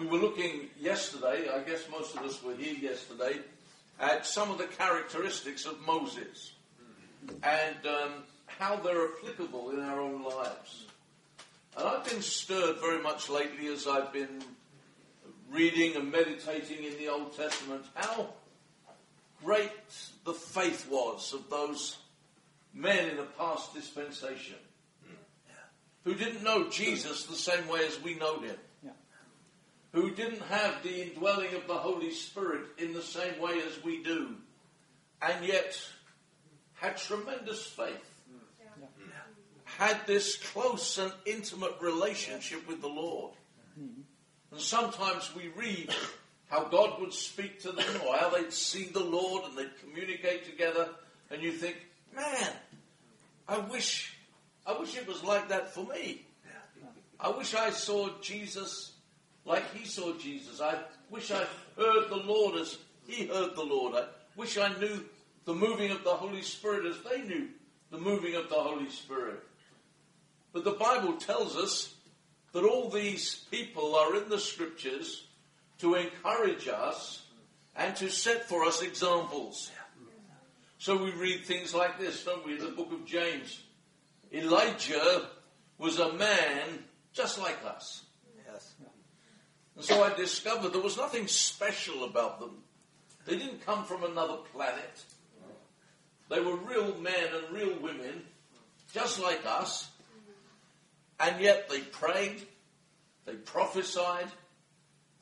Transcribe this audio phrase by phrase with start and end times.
[0.00, 3.38] we were looking yesterday, I guess most of us were here yesterday,
[4.00, 6.52] at some of the characteristics of Moses
[7.42, 8.12] and um,
[8.46, 10.86] how they're applicable in our own lives.
[11.76, 14.42] And I've been stirred very much lately as I've been
[15.50, 18.30] reading and meditating in the Old Testament how
[19.44, 19.70] great
[20.24, 21.98] the faith was of those
[22.72, 24.56] men in the past dispensation
[26.04, 28.56] who didn't know Jesus the same way as we know him.
[29.92, 34.02] Who didn't have the indwelling of the Holy Spirit in the same way as we
[34.02, 34.36] do,
[35.20, 35.78] and yet
[36.74, 38.22] had tremendous faith,
[39.64, 43.32] had this close and intimate relationship with the Lord.
[43.76, 45.94] And sometimes we read
[46.48, 50.44] how God would speak to them or how they'd see the Lord and they'd communicate
[50.44, 50.88] together,
[51.30, 51.76] and you think,
[52.14, 52.52] man,
[53.48, 54.16] I wish,
[54.66, 56.26] I wish it was like that for me.
[57.18, 58.92] I wish I saw Jesus
[59.44, 60.60] like he saw Jesus.
[60.60, 60.78] I
[61.10, 61.44] wish I
[61.76, 63.94] heard the Lord as he heard the Lord.
[63.94, 64.04] I
[64.36, 65.04] wish I knew
[65.44, 67.48] the moving of the Holy Spirit as they knew
[67.90, 69.40] the moving of the Holy Spirit.
[70.52, 71.94] But the Bible tells us
[72.52, 75.26] that all these people are in the scriptures
[75.78, 77.22] to encourage us
[77.76, 79.70] and to set for us examples.
[80.78, 83.60] So we read things like this, don't we, in the book of James?
[84.32, 85.28] Elijah
[85.78, 88.04] was a man just like us.
[89.80, 92.50] And so I discovered there was nothing special about them.
[93.24, 95.04] They didn't come from another planet.
[96.28, 98.24] They were real men and real women,
[98.92, 99.88] just like us.
[101.18, 102.42] And yet they prayed,
[103.24, 104.26] they prophesied,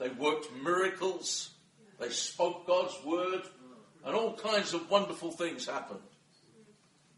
[0.01, 1.51] they worked miracles,
[2.01, 3.43] they spoke God's word,
[4.05, 6.01] and all kinds of wonderful things happened.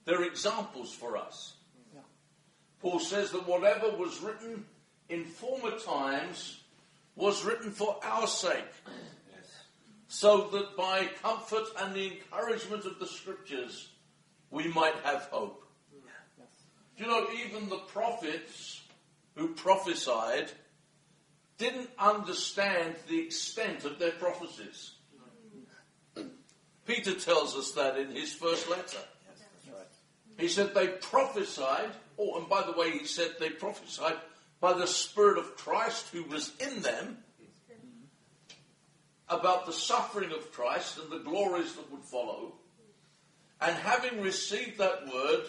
[0.05, 1.55] They're examples for us.
[2.83, 4.67] Paul says that whatever was written
[5.09, 6.60] in former times
[7.17, 8.73] was written for our sake,
[10.09, 13.91] so that by comfort and the encouragement of the scriptures
[14.51, 15.65] we might have hope.
[15.93, 16.47] Yes.
[16.97, 18.83] You know, even the prophets
[19.37, 20.51] who prophesied
[21.59, 24.93] didn't understand the extent of their prophecies.
[26.87, 28.83] Peter tells us that in his first letter.
[28.83, 29.87] Yes, right.
[30.39, 34.17] He said they prophesied, oh, and by the way, he said they prophesied
[34.61, 37.19] by the Spirit of Christ who was in them
[39.29, 42.53] about the suffering of Christ and the glories that would follow.
[43.61, 45.45] And having received that word,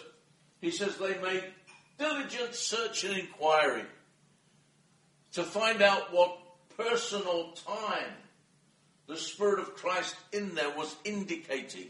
[0.60, 1.44] he says they made
[1.98, 3.84] diligent search and inquiry
[5.32, 6.38] to find out what
[6.76, 8.12] personal time
[9.06, 11.88] the Spirit of Christ in there was indicating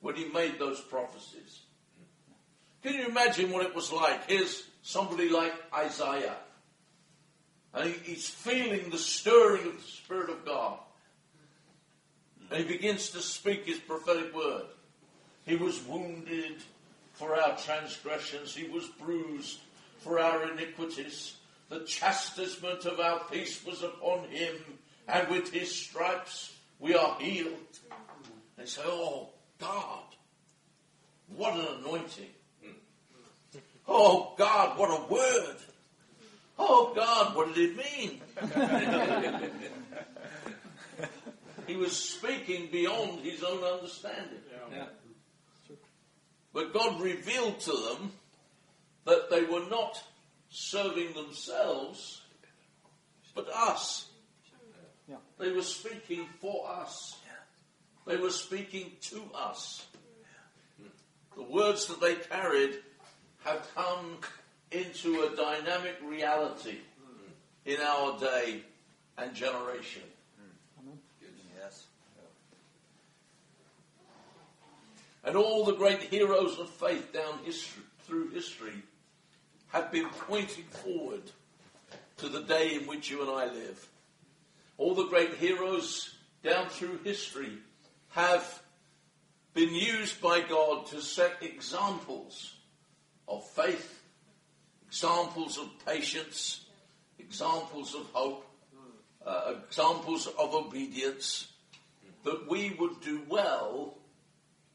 [0.00, 1.60] when he made those prophecies.
[2.82, 4.28] Can you imagine what it was like?
[4.28, 6.36] Here's somebody like Isaiah.
[7.74, 10.78] And he, he's feeling the stirring of the Spirit of God.
[12.50, 14.64] And he begins to speak his prophetic word.
[15.46, 16.56] He was wounded
[17.14, 19.60] for our transgressions, he was bruised
[19.98, 21.36] for our iniquities.
[21.68, 24.56] The chastisement of our peace was upon him,
[25.08, 27.54] and with his stripes we are healed.
[28.56, 30.02] They say, Oh, God,
[31.36, 32.30] what an anointing.
[33.88, 35.56] Oh, God, what a word.
[36.58, 38.20] Oh, God, what did it mean?
[41.66, 44.38] he was speaking beyond his own understanding.
[44.70, 44.84] Yeah.
[46.52, 48.12] But God revealed to them
[49.06, 50.02] that they were not
[50.50, 52.20] serving themselves,
[53.34, 54.06] but us.
[55.08, 55.16] Yeah.
[55.38, 57.16] They were speaking for us.
[58.06, 59.86] They were speaking to us.
[61.36, 62.78] The words that they carried
[63.44, 64.18] have come
[64.70, 66.78] into a dynamic reality
[67.64, 68.62] in our day
[69.18, 70.02] and generation.
[71.58, 71.86] Yes.
[75.24, 78.82] And all the great heroes of faith down history, through history
[79.68, 81.22] have been pointing forward
[82.18, 83.88] to the day in which you and I live.
[84.78, 87.58] All the great heroes down through history
[88.10, 88.62] have
[89.54, 92.54] been used by God to set examples
[93.32, 94.02] of faith,
[94.86, 96.66] examples of patience,
[97.18, 98.46] examples of hope,
[99.24, 101.48] uh, examples of obedience
[102.24, 103.94] that we would do well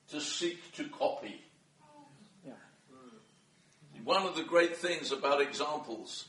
[0.10, 1.42] to seek to copy.
[2.46, 2.54] Yeah.
[4.04, 6.26] One of the great things about examples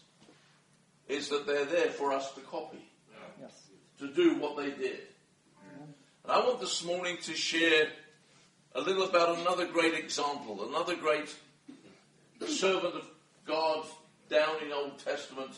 [1.08, 2.84] is that they're there for us to copy,
[3.40, 3.52] Yes.
[3.98, 5.00] to do what they did.
[6.24, 7.88] And I want this morning to share
[8.74, 11.34] a little about another great example, another great
[12.46, 13.08] servant of
[13.46, 13.84] God
[14.30, 15.50] down in Old Testament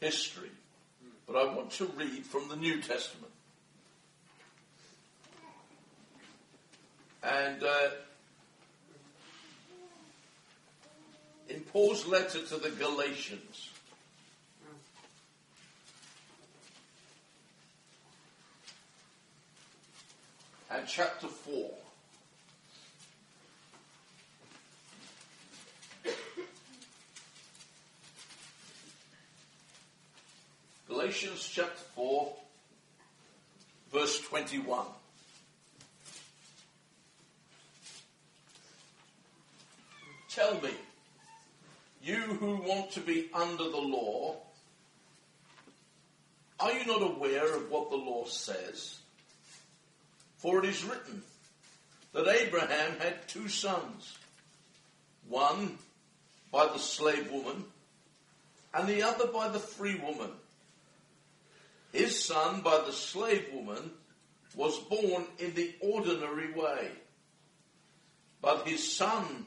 [0.00, 0.50] history.
[1.26, 3.32] But I want to read from the New Testament.
[7.22, 7.88] And uh,
[11.48, 13.70] in Paul's letter to the Galatians,
[20.70, 21.70] and chapter 4.
[31.16, 32.30] Galatians chapter 4,
[33.90, 34.84] verse 21.
[40.28, 40.72] Tell me,
[42.02, 44.36] you who want to be under the law,
[46.60, 48.98] are you not aware of what the law says?
[50.36, 51.22] For it is written
[52.12, 54.18] that Abraham had two sons,
[55.30, 55.78] one
[56.52, 57.64] by the slave woman
[58.74, 60.30] and the other by the free woman.
[61.96, 63.90] His son by the slave woman
[64.54, 66.90] was born in the ordinary way,
[68.42, 69.46] but his son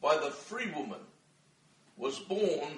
[0.00, 1.00] by the free woman
[1.96, 2.68] was born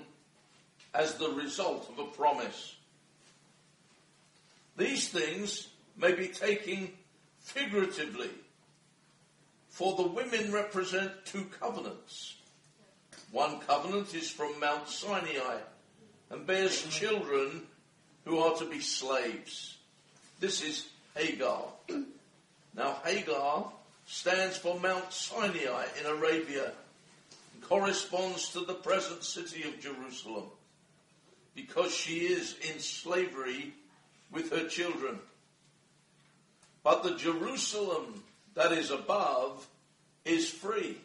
[0.95, 2.77] as the result of a promise.
[4.79, 5.69] These things
[5.99, 6.91] may be taken
[7.41, 8.31] figuratively,
[9.69, 12.37] for the women represent two covenants.
[13.33, 15.59] One covenant is from Mount Sinai
[16.31, 17.67] and bears children
[18.25, 19.77] who are to be slaves.
[20.41, 21.65] This is Hagar.
[22.73, 23.73] Now, Hagar
[24.07, 26.71] stands for Mount Sinai in Arabia
[27.53, 30.45] and corresponds to the present city of Jerusalem
[31.55, 33.75] because she is in slavery
[34.31, 35.19] with her children.
[36.83, 38.23] But the Jerusalem
[38.55, 39.67] that is above
[40.25, 40.97] is free,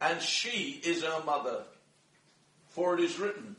[0.00, 1.62] and she is our mother.
[2.70, 3.56] For it is written,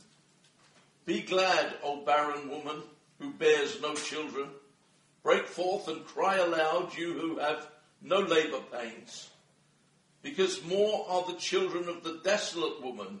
[1.06, 2.82] Be glad, O barren woman
[3.20, 4.48] who bears no children.
[5.22, 7.66] Break forth and cry aloud, you who have
[8.02, 9.30] no labor pains.
[10.22, 13.20] Because more are the children of the desolate woman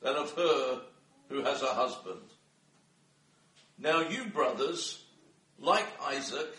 [0.00, 0.82] than of her
[1.28, 2.20] who has a husband.
[3.78, 5.04] Now you, brothers,
[5.58, 6.56] like Isaac,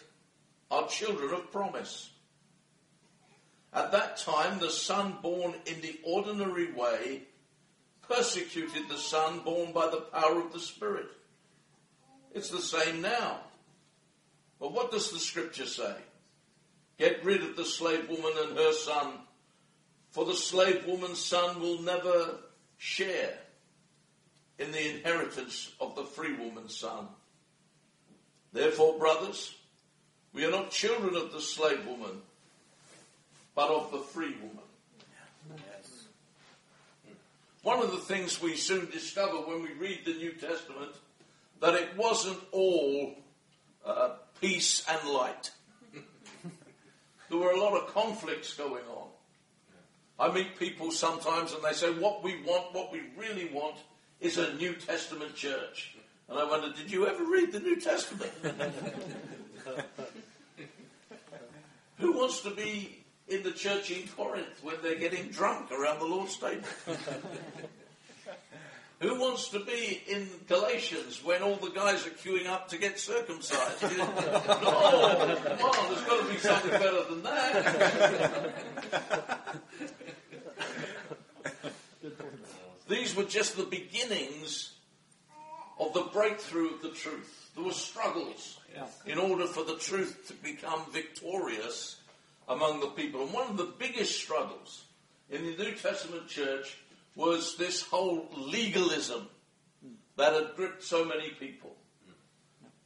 [0.71, 2.09] are children of promise.
[3.73, 7.23] At that time, the son born in the ordinary way
[8.07, 11.07] persecuted the son born by the power of the Spirit.
[12.33, 13.39] It's the same now.
[14.59, 15.95] But what does the scripture say?
[16.97, 19.13] Get rid of the slave woman and her son,
[20.11, 22.37] for the slave woman's son will never
[22.77, 23.37] share
[24.59, 27.07] in the inheritance of the free woman's son.
[28.51, 29.55] Therefore, brothers,
[30.33, 32.21] we are not children of the slave woman,
[33.55, 34.63] but of the free woman.
[35.55, 36.05] Yes.
[37.63, 40.91] One of the things we soon discover when we read the New Testament
[41.61, 43.15] that it wasn't all
[43.85, 44.09] uh,
[44.41, 45.49] peace and light.
[47.29, 49.07] there were a lot of conflicts going on.
[50.19, 53.77] I meet people sometimes and they say, What we want, what we really want,
[54.19, 55.95] is a New Testament church.
[56.27, 58.31] And I wonder, did you ever read the New Testament?
[61.99, 66.05] Who wants to be in the church in Corinth when they're getting drunk around the
[66.05, 66.67] Lord's table?
[69.03, 72.97] Who wants to be in Galatians when all the guys are queuing up to get
[72.97, 73.81] circumcised?
[73.81, 78.63] You know, oh, come on, there's got to be something better than that.
[82.87, 84.73] These were just the beginnings
[85.77, 87.51] of the breakthrough of the truth.
[87.55, 88.59] There were struggles
[89.05, 91.97] in order for the truth to become victorious
[92.47, 93.21] among the people.
[93.23, 94.85] And one of the biggest struggles
[95.29, 96.77] in the New Testament church
[97.15, 99.27] was this whole legalism
[100.17, 101.75] that had gripped so many people.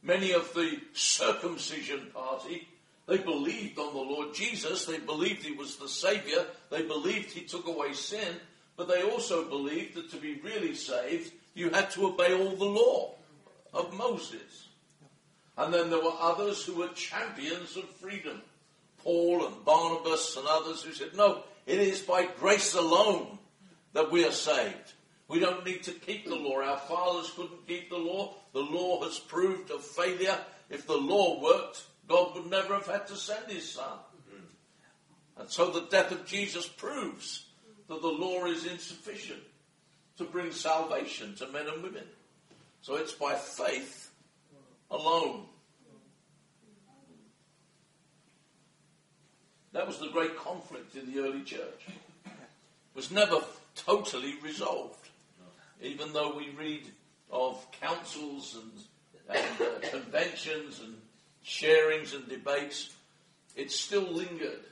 [0.02, 2.68] Many of the circumcision party,
[3.06, 7.42] they believed on the Lord Jesus, they believed he was the Savior, they believed he
[7.42, 8.36] took away sin,
[8.76, 12.64] but they also believed that to be really saved, you had to obey all the
[12.64, 13.14] law
[13.74, 14.68] of Moses.
[15.56, 18.40] And then there were others who were champions of freedom.
[19.08, 23.38] Paul and Barnabas and others who said, no, it is by grace alone
[23.94, 24.92] that we are saved.
[25.28, 26.60] We don't need to keep the law.
[26.60, 28.34] Our fathers couldn't keep the law.
[28.52, 30.36] The law has proved a failure.
[30.68, 33.96] If the law worked, God would never have had to send his son.
[35.38, 37.46] And so the death of Jesus proves
[37.88, 39.40] that the law is insufficient
[40.18, 42.04] to bring salvation to men and women.
[42.82, 44.10] So it's by faith
[44.90, 45.46] alone.
[49.72, 51.86] That was the great conflict in the early church.
[52.26, 52.32] It
[52.94, 53.40] was never
[53.74, 55.08] totally resolved.
[55.80, 56.82] Even though we read
[57.30, 58.72] of councils and
[59.28, 60.96] and uh, conventions and
[61.44, 62.94] sharings and debates,
[63.56, 64.64] it still lingered.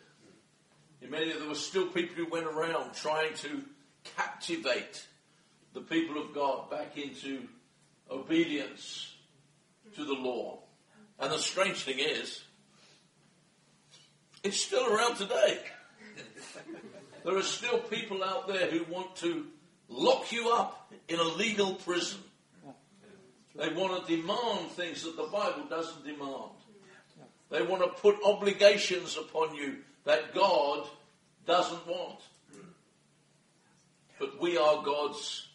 [1.02, 3.62] In many, there were still people who went around trying to
[4.16, 5.06] captivate
[5.74, 7.42] the people of God back into
[8.10, 9.14] obedience
[9.94, 10.60] to the law.
[11.18, 12.42] And the strange thing is,
[14.46, 15.58] it's still around today.
[17.24, 19.46] There are still people out there who want to
[19.88, 22.20] lock you up in a legal prison.
[23.56, 26.52] They want to demand things that the Bible doesn't demand.
[27.50, 30.86] They want to put obligations upon you that God
[31.46, 32.20] doesn't want.
[34.20, 35.48] But we are God's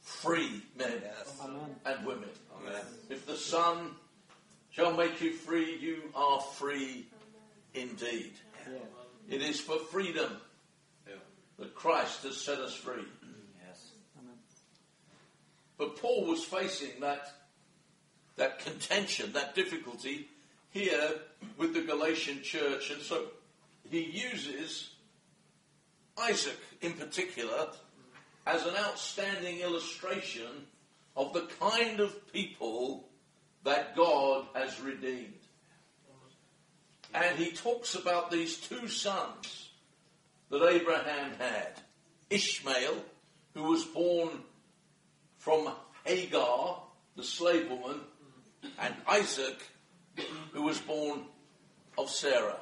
[0.00, 1.02] free men
[1.84, 2.28] and women.
[2.60, 2.82] Amen.
[3.10, 3.90] If the Son
[4.70, 7.06] shall make you free, you are free
[7.80, 8.32] indeed.
[8.70, 9.36] Yeah.
[9.36, 10.30] It is for freedom
[11.58, 13.02] that Christ has set us free.
[13.66, 13.90] Yes.
[15.76, 17.32] But Paul was facing that,
[18.36, 20.28] that contention, that difficulty
[20.70, 21.10] here
[21.56, 22.90] with the Galatian church.
[22.90, 23.26] And so
[23.90, 24.90] he uses
[26.16, 27.68] Isaac in particular
[28.46, 30.66] as an outstanding illustration
[31.16, 33.08] of the kind of people
[33.64, 35.34] that God has redeemed.
[37.14, 39.70] And he talks about these two sons
[40.50, 41.80] that Abraham had
[42.30, 42.96] Ishmael,
[43.54, 44.30] who was born
[45.38, 45.72] from
[46.04, 46.82] Hagar,
[47.16, 48.00] the slave woman,
[48.78, 49.62] and Isaac,
[50.52, 51.22] who was born
[51.96, 52.60] of Sarah.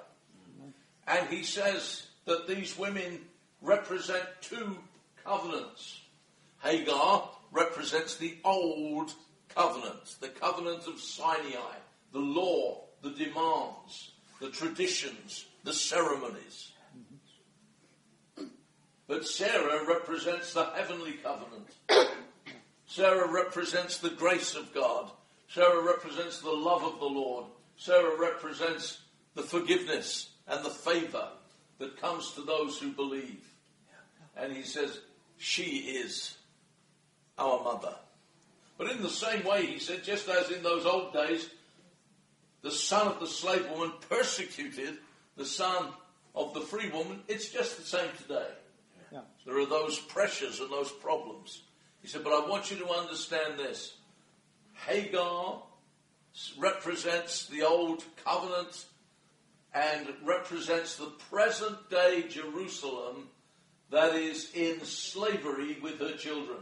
[1.07, 3.21] And he says that these women
[3.61, 4.79] represent two
[5.25, 6.01] covenants.
[6.63, 9.13] Hagar represents the old
[9.49, 11.77] covenant, the covenant of Sinai,
[12.13, 16.73] the law, the demands, the traditions, the ceremonies.
[19.09, 21.69] But Sarah represents the heavenly covenant.
[22.87, 25.11] Sarah represents the grace of God.
[25.49, 27.47] Sarah represents the love of the Lord.
[27.77, 29.01] Sarah represents
[29.35, 31.29] the forgiveness and the favor
[31.79, 33.45] that comes to those who believe.
[34.37, 34.99] And he says,
[35.39, 36.37] She is
[37.39, 37.95] our mother.
[38.79, 41.49] But in the same way, he said, just as in those old days,
[42.67, 44.97] the son of the slave woman persecuted
[45.37, 45.87] the son
[46.35, 48.49] of the free woman, it's just the same today.
[49.13, 49.21] Yeah.
[49.47, 51.63] There are those pressures and those problems.
[52.03, 53.95] He said, but I want you to understand this.
[54.85, 55.63] Hagar
[56.59, 58.87] represents the old covenant
[59.73, 63.29] and represents the present day Jerusalem
[63.91, 66.59] that is in slavery with her children.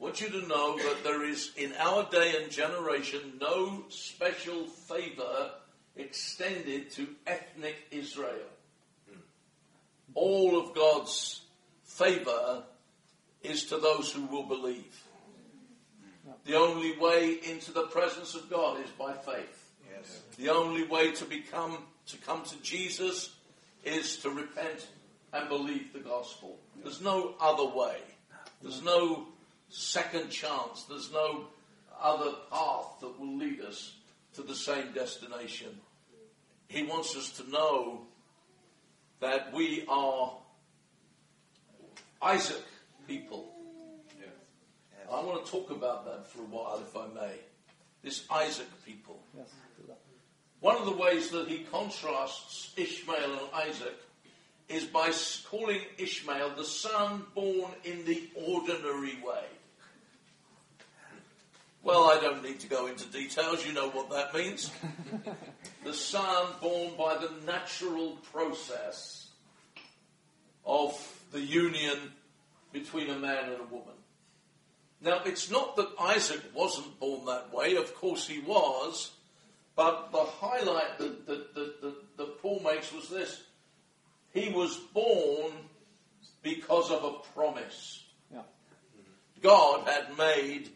[0.00, 4.64] I want you to know that there is, in our day and generation, no special
[4.64, 5.50] favor
[5.94, 8.48] extended to ethnic Israel.
[10.14, 11.42] All of God's
[11.84, 12.62] favor
[13.42, 15.04] is to those who will believe.
[16.46, 19.70] The only way into the presence of God is by faith.
[19.94, 20.22] Yes.
[20.38, 21.76] The only way to become
[22.06, 23.34] to come to Jesus
[23.84, 24.86] is to repent
[25.34, 26.58] and believe the gospel.
[26.82, 27.98] There's no other way.
[28.62, 29.28] There's no
[29.70, 30.84] second chance.
[30.88, 31.46] There's no
[32.00, 33.96] other path that will lead us
[34.34, 35.68] to the same destination.
[36.68, 38.02] He wants us to know
[39.20, 40.32] that we are
[42.22, 42.64] Isaac
[43.06, 43.46] people.
[45.10, 47.34] I want to talk about that for a while, if I may.
[48.02, 49.18] This Isaac people.
[49.36, 49.48] Yes.
[50.60, 53.96] One of the ways that he contrasts Ishmael and Isaac
[54.68, 55.10] is by
[55.50, 59.44] calling Ishmael the son born in the ordinary way.
[61.82, 64.70] Well, I don't need to go into details, you know what that means.
[65.84, 69.28] the son born by the natural process
[70.66, 70.92] of
[71.32, 71.96] the union
[72.72, 73.94] between a man and a woman.
[75.00, 79.12] Now, it's not that Isaac wasn't born that way, of course he was,
[79.74, 83.42] but the highlight that, that, that, that, Paul makes was this
[84.34, 85.52] he was born
[86.42, 88.04] because of a promise.
[88.30, 88.42] Yeah.
[89.40, 90.68] God had made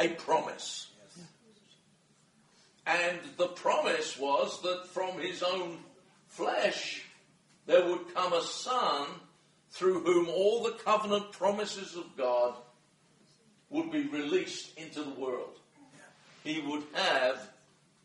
[0.00, 0.88] a promise.
[2.86, 5.78] And the promise was that from his own
[6.26, 7.04] flesh
[7.66, 9.06] there would come a son
[9.70, 12.54] through whom all the covenant promises of God
[13.68, 15.58] would be released into the world.
[16.42, 17.48] He would have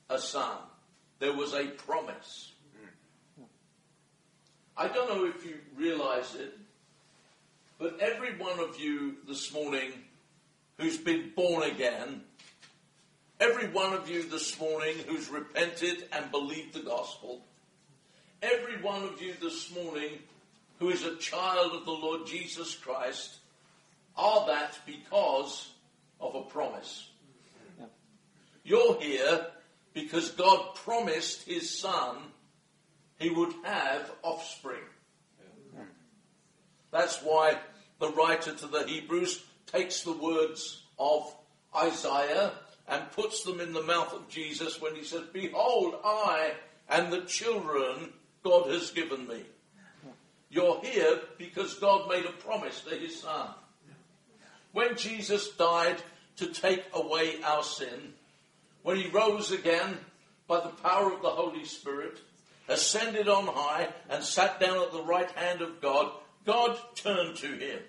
[0.10, 0.58] a son.
[1.20, 2.52] There was a promise.
[4.78, 6.56] I don't know if you realize it,
[7.80, 9.94] but every one of you this morning
[10.78, 12.22] who's been born again,
[13.40, 17.46] every one of you this morning who's repented and believed the gospel,
[18.42, 20.12] every one of you this morning
[20.80, 23.38] who is a child of the Lord Jesus Christ,
[24.18, 25.70] are that because
[26.20, 27.10] of a promise.
[27.80, 27.86] Yeah.
[28.64, 29.48] You're here
[29.94, 32.18] because God promised his son
[33.18, 34.84] he would have offspring.
[36.92, 37.58] That's why
[38.00, 41.36] the writer to the Hebrews takes the words of
[41.76, 42.52] Isaiah
[42.88, 46.54] and puts them in the mouth of Jesus when he says, Behold, I
[46.90, 49.42] and the children God has given me.
[50.50, 53.50] You're here because God made a promise to his son.
[54.72, 55.98] When Jesus died
[56.38, 58.14] to take away our sin,
[58.84, 59.98] when he rose again
[60.48, 62.20] by the power of the Holy Spirit,
[62.68, 66.12] ascended on high, and sat down at the right hand of God,
[66.46, 67.80] God turned to him.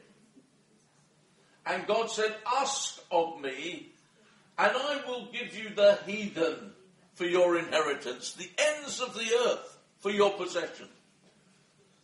[1.67, 3.89] And God said, Ask of me,
[4.59, 6.73] and I will give you the heathen
[7.15, 10.89] for your inheritance, the ends of the earth for your possession.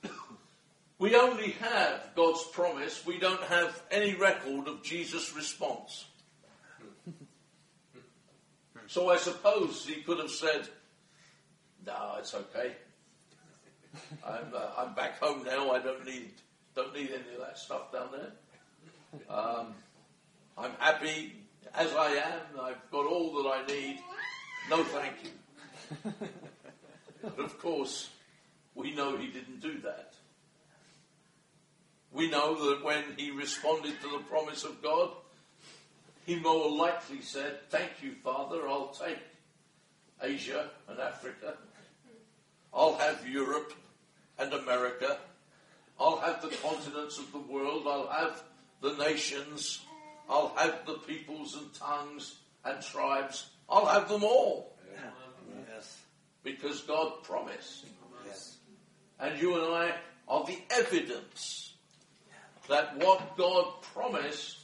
[0.99, 6.07] we only have God's promise, we don't have any record of Jesus' response.
[8.93, 10.69] So I suppose he could have said,
[11.87, 12.73] "No, it's okay.
[14.23, 15.71] I'm uh, I'm back home now.
[15.71, 16.31] I don't need
[16.75, 18.33] don't need any of that stuff down there.
[19.29, 19.75] Um,
[20.57, 21.35] I'm happy
[21.75, 22.61] as I am.
[22.61, 23.99] I've got all that I need.
[24.71, 26.13] No, thank you."
[27.23, 28.11] but of course,
[28.75, 30.15] we know he didn't do that.
[32.13, 35.11] We know that when he responded to the promise of God,
[36.27, 39.19] he more likely said, Thank you, Father, I'll take
[40.23, 41.55] Asia and Africa.
[42.73, 43.75] I'll have Europe
[44.39, 45.19] and America.
[45.99, 47.87] I'll have the continents of the world.
[47.87, 48.43] I'll have
[48.83, 49.81] the nations.
[50.29, 53.47] I'll have the peoples and tongues and tribes.
[53.69, 54.77] I'll have them all.
[55.75, 55.99] Yes.
[56.43, 57.87] Because God promised.
[58.27, 58.57] Yes.
[59.19, 59.95] And you and I
[60.29, 61.75] are the evidence
[62.69, 64.59] that what God promised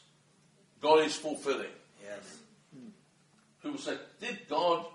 [0.80, 1.70] God is fulfilling.
[2.02, 2.38] Yes.
[3.62, 4.86] People say, did God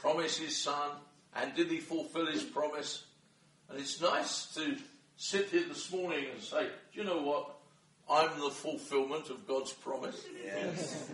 [0.00, 0.90] promise his son
[1.34, 3.04] and did he fulfill his promise?
[3.68, 4.76] And it's nice to
[5.16, 7.53] sit here this morning and say, do you know what?
[8.10, 10.22] I'm the fulfillment of God's promise.
[10.44, 11.08] Yes.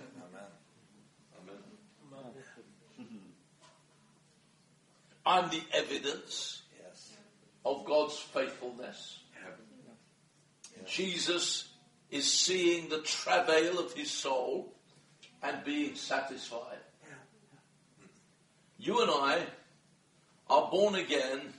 [1.38, 1.56] Amen.
[2.12, 3.06] amen.
[5.26, 7.12] I'm the evidence Yes.
[7.64, 9.18] of God's faithfulness.
[10.86, 11.68] Jesus
[12.10, 14.74] is seeing the travail of his soul
[15.42, 16.78] and being satisfied.
[18.78, 19.46] You and I
[20.48, 21.52] are born again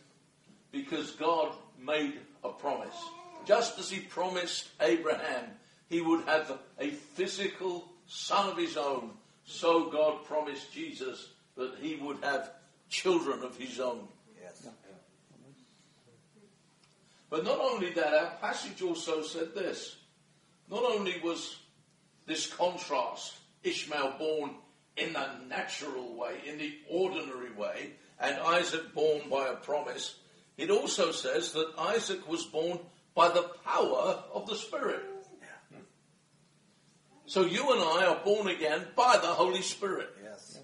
[0.72, 2.98] because God made a promise.
[3.46, 5.46] Just as he promised Abraham
[5.90, 9.12] he would have a physical son of his own,
[9.46, 11.28] so God promised Jesus
[11.58, 12.52] that he would have
[12.90, 14.08] children of his own.
[14.42, 14.68] Yes.
[17.30, 19.98] But not only that, our passage also said this.
[20.70, 21.58] Not only was
[22.26, 24.52] this contrast, Ishmael born
[24.96, 30.16] in the natural way, in the ordinary way, and Isaac born by a promise,
[30.58, 32.80] it also says that Isaac was born
[33.16, 35.04] by the power of the Spirit.
[37.26, 40.10] So you and I are born again by the Holy Spirit.
[40.22, 40.58] Yes.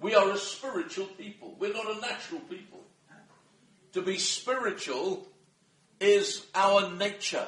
[0.00, 1.56] We are a spiritual people.
[1.58, 2.80] We're not a natural people.
[3.92, 5.28] To be spiritual
[6.00, 7.46] is our nature.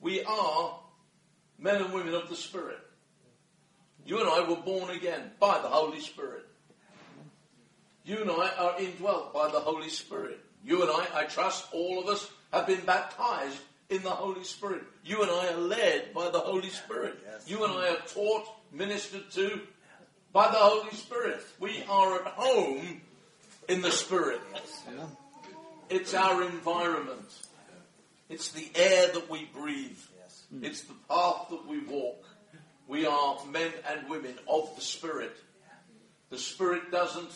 [0.00, 0.78] We are
[1.58, 2.78] men and women of the Spirit.
[4.04, 6.46] You and I were born again by the Holy Spirit.
[8.08, 10.40] You and I are indwelt by the Holy Spirit.
[10.64, 13.58] You and I, I trust all of us, have been baptized
[13.90, 14.80] in the Holy Spirit.
[15.04, 17.18] You and I are led by the Holy Spirit.
[17.22, 17.46] Yes.
[17.46, 19.60] You and I are taught, ministered to
[20.32, 21.42] by the Holy Spirit.
[21.60, 23.02] We are at home
[23.68, 24.40] in the Spirit.
[25.90, 27.30] It's our environment.
[28.30, 29.98] It's the air that we breathe.
[30.62, 32.24] It's the path that we walk.
[32.86, 35.36] We are men and women of the Spirit.
[36.30, 37.32] The Spirit doesn't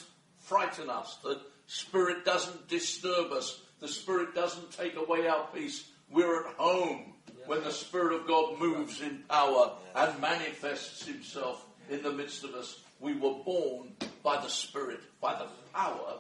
[0.53, 1.19] frighten us.
[1.25, 3.63] The Spirit doesn't disturb us.
[3.81, 5.89] The Spirit doesn't take away our peace.
[6.11, 7.15] We're at home
[7.47, 12.55] when the Spirit of God moves in power and manifests Himself in the midst of
[12.55, 12.81] us.
[13.01, 16.19] We were born by the Spirit, by the power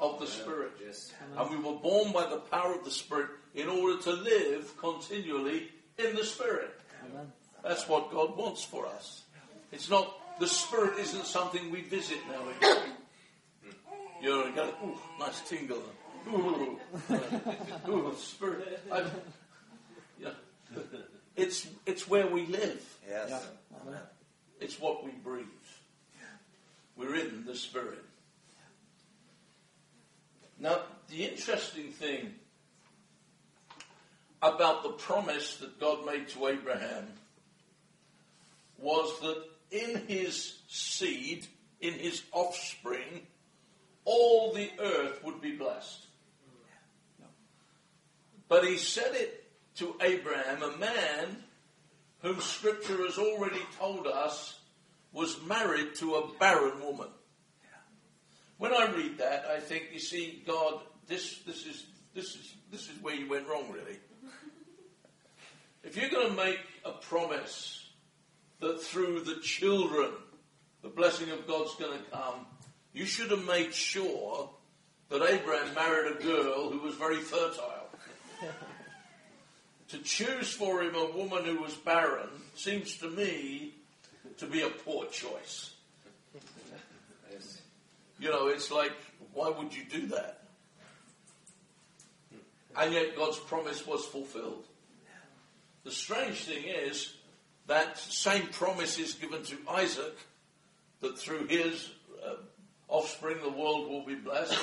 [0.00, 0.72] of the Spirit.
[0.84, 1.12] Yes.
[1.36, 5.68] And we were born by the power of the Spirit in order to live continually
[5.98, 6.70] in the Spirit.
[7.04, 7.30] Amen.
[7.62, 9.24] That's what God wants for us.
[9.72, 12.80] It's not, the Spirit isn't something we visit now
[14.24, 14.24] and again.
[14.24, 15.82] You know, you go, ooh, nice tingle.
[16.28, 16.78] Ooh,
[17.88, 18.80] ooh, Spirit.
[18.90, 19.04] I,
[20.20, 20.30] yeah.
[21.36, 22.82] It's, it's where we live.
[23.08, 23.28] Yes.
[23.28, 23.40] Yeah.
[23.82, 24.00] Amen.
[24.60, 25.46] It's what we breathe.
[26.96, 28.04] We're in the Spirit.
[30.58, 30.78] Now,
[31.10, 32.34] the interesting thing
[34.40, 37.08] about the promise that God made to Abraham
[38.78, 41.46] was that in his seed,
[41.80, 43.26] in his offspring,
[44.04, 46.06] all the earth would be blessed.
[48.48, 49.44] But he said it
[49.76, 51.44] to Abraham, a man
[52.20, 54.58] whom Scripture has already told us
[55.12, 57.08] was married to a barren woman.
[58.58, 62.82] When I read that, I think, you see, God, this, this, is, this, is, this
[62.82, 63.98] is where you went wrong, really.
[65.82, 67.90] If you're going to make a promise
[68.60, 70.12] that through the children
[70.82, 72.46] the blessing of God's going to come,
[72.94, 74.48] you should have made sure
[75.10, 77.88] that Abraham married a girl who was very fertile.
[79.88, 83.74] to choose for him a woman who was barren seems to me
[84.38, 85.74] to be a poor choice.
[88.18, 88.92] You know, it's like,
[89.32, 90.42] why would you do that?
[92.76, 94.64] And yet God's promise was fulfilled.
[95.82, 97.14] The strange thing is
[97.66, 100.16] that same promise is given to Isaac
[101.00, 101.90] that through his
[102.94, 104.56] offspring the world will be blessed.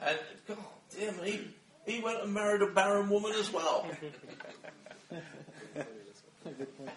[0.00, 0.58] And God
[0.96, 1.40] damn, he,
[1.84, 3.84] he went and married a barren woman as well.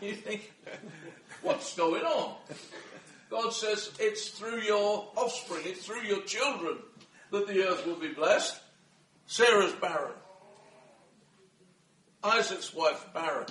[0.01, 0.53] you think,
[1.41, 2.35] what's going on?
[3.31, 6.77] God says it's through your offspring, it's through your children
[7.31, 8.59] that the earth will be blessed.
[9.25, 10.13] Sarah's barren.
[12.23, 13.47] Isaac's wife barren.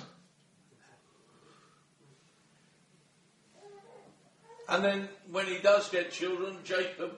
[4.69, 7.11] And then when he does get children, Jacob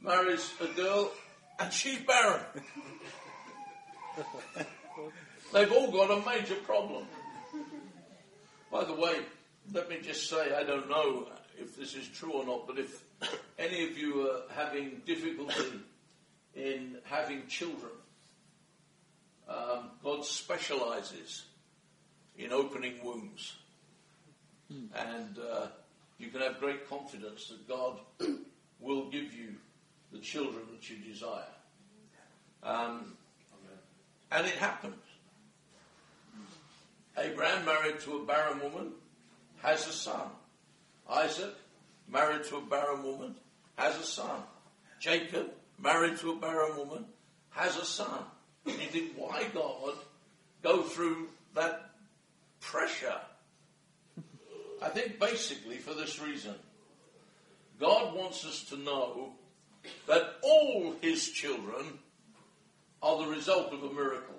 [0.00, 1.12] marries a girl
[1.58, 2.40] and she's barren.
[5.52, 7.04] They've all got a major problem.
[8.70, 9.16] By the way,
[9.72, 11.26] let me just say, I don't know
[11.58, 13.02] if this is true or not, but if
[13.58, 15.80] any of you are having difficulty
[16.54, 17.92] in having children,
[19.48, 21.44] um, God specializes
[22.36, 23.56] in opening wombs.
[24.70, 25.68] And uh,
[26.18, 28.00] you can have great confidence that God
[28.80, 29.54] will give you
[30.12, 31.42] the children that you desire.
[32.62, 33.14] Um,
[34.30, 34.94] and it happened.
[37.16, 38.92] Abraham married to a barren woman,
[39.62, 40.28] has a son.
[41.08, 41.54] Isaac,
[42.08, 43.34] married to a barren woman,
[43.76, 44.42] has a son.
[45.00, 47.04] Jacob, married to a barren woman,
[47.50, 48.24] has a son.
[48.66, 49.94] And you think, why God
[50.62, 51.90] go through that
[52.60, 53.16] pressure?
[54.82, 56.54] I think basically for this reason.
[57.80, 59.32] God wants us to know
[60.06, 61.98] that all his children
[63.02, 64.34] are the result of a miracle.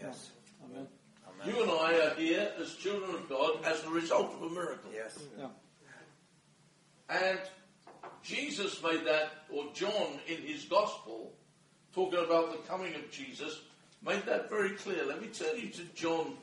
[0.00, 0.30] Yes.
[0.64, 0.86] Amen.
[1.46, 4.90] You and I are here as children of God as the result of a miracle.
[4.92, 5.18] Yes.
[5.38, 5.46] Yeah.
[7.08, 7.38] And
[8.22, 11.32] Jesus made that, or John in his gospel,
[11.94, 13.60] talking about the coming of Jesus,
[14.04, 15.04] made that very clear.
[15.06, 16.34] Let me turn you to John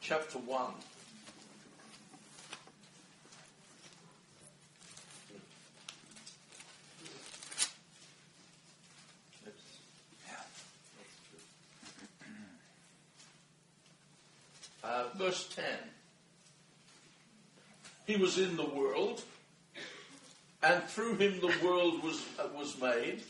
[0.00, 0.72] chapter 1.
[14.94, 15.64] Uh, verse 10.
[18.06, 19.24] He was in the world,
[20.62, 23.20] and through him the world was, uh, was made.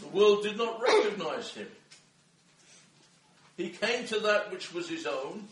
[0.00, 1.68] The world did not recognize him.
[3.58, 5.46] He came to that which was his own,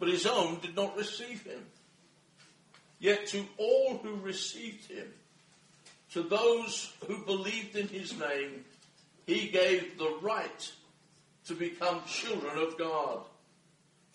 [0.00, 1.64] but his own did not receive him.
[2.98, 5.06] Yet to all who received him,
[6.14, 8.64] to those who believed in his name,
[9.26, 10.72] he gave the right
[11.46, 13.20] to become children of God.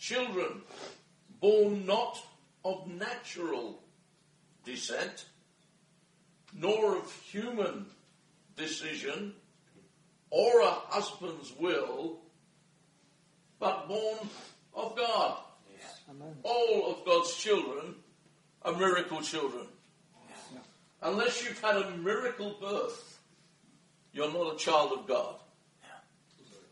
[0.06, 0.62] Children
[1.41, 2.24] born not
[2.63, 3.82] of natural
[4.63, 5.26] descent,
[6.54, 7.88] nor of human
[8.56, 9.34] decision,
[10.30, 12.20] or a husband's will,
[13.58, 14.30] but born
[14.76, 15.39] of God.
[16.12, 16.36] Amen.
[16.44, 17.96] All of God's children
[18.62, 19.65] are miracle children.
[20.54, 20.60] Yeah.
[21.02, 23.20] Unless you've had a miracle birth,
[24.13, 25.38] you're not a child of God.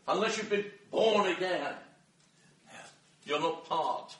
[0.06, 1.74] Unless you've been born again,
[3.24, 4.16] you're not part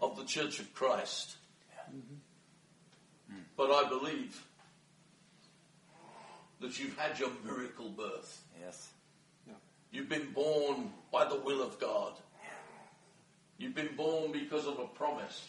[0.00, 1.36] of the Church of Christ.
[1.90, 3.38] Mm-hmm.
[3.56, 4.42] But I believe
[6.60, 8.42] that you've had your miracle birth.
[8.60, 8.88] Yes.
[9.90, 12.12] You've been born by the will of God.
[13.56, 15.48] You've been born because of a promise.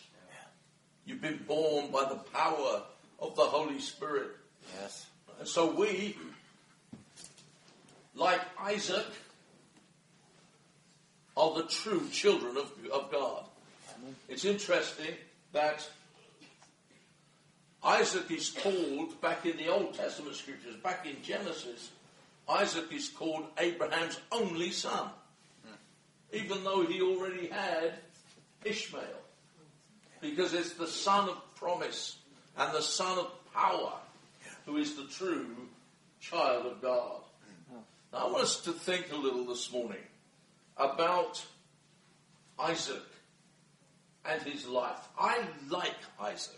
[1.05, 2.83] You've been born by the power
[3.19, 4.29] of the Holy Spirit.
[4.79, 5.07] Yes.
[5.39, 6.15] And so we,
[8.15, 9.05] like Isaac,
[11.39, 13.45] are the true children of, of God.
[14.27, 15.15] It's interesting
[15.53, 15.87] that
[17.83, 21.91] Isaac is called, back in the Old Testament scriptures, back in Genesis,
[22.47, 25.09] Isaac is called Abraham's only son,
[26.33, 27.93] even though he already had
[28.65, 29.03] Ishmael.
[30.19, 32.17] Because it's the son of promise
[32.57, 33.93] and the son of power
[34.65, 35.55] who is the true
[36.19, 37.21] child of God.
[38.11, 40.01] Now, I want us to think a little this morning
[40.79, 41.45] about
[42.57, 43.03] Isaac
[44.25, 45.07] and his life.
[45.19, 46.55] I like Isaac.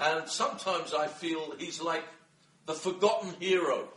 [0.00, 2.04] And sometimes I feel he's like
[2.66, 3.88] the forgotten hero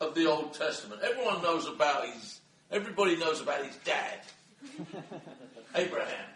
[0.00, 1.00] of the Old Testament.
[1.02, 4.20] Everyone knows about his, everybody knows about his dad,
[5.74, 6.26] Abraham.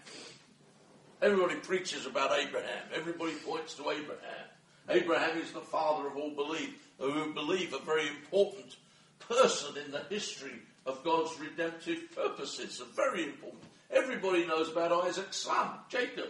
[1.21, 2.85] Everybody preaches about Abraham.
[2.95, 4.47] Everybody points to Abraham.
[4.89, 8.77] Abraham is the father of all belief, who believe a very important
[9.19, 12.81] person in the history of God's redemptive purposes.
[12.81, 13.62] are very important.
[13.90, 16.29] Everybody knows about Isaac's son, Jacob,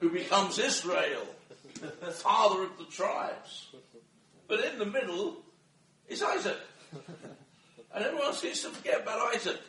[0.00, 1.26] who becomes Israel,
[2.10, 3.68] father of the tribes.
[4.48, 5.36] But in the middle
[6.08, 6.58] is Isaac.
[7.94, 9.60] And everyone seems to forget about Isaac.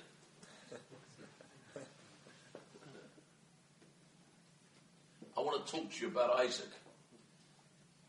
[5.36, 6.70] I want to talk to you about Isaac.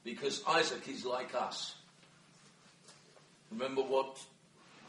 [0.05, 1.75] Because Isaac is like us.
[3.51, 4.19] Remember what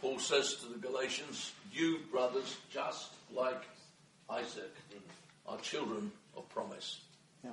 [0.05, 1.51] Paul says to the Galatians?
[1.73, 3.63] You, brothers, just like
[4.29, 4.71] Isaac,
[5.47, 7.01] are children of promise.
[7.43, 7.49] Yeah.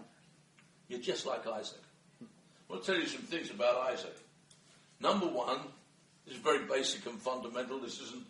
[0.87, 1.81] You're just like Isaac.
[2.21, 2.27] I
[2.69, 4.15] want to tell you some things about Isaac.
[5.01, 5.61] Number one,
[6.27, 7.81] this is very basic and fundamental.
[7.81, 8.27] This isn't